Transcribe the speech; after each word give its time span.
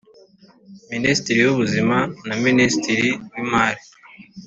Minisitiri 0.91 1.39
w 1.43 1.49
ubuzima 1.53 1.97
na 2.27 2.35
minisitiri 2.45 3.07
w 3.31 3.33
imari 3.43 3.81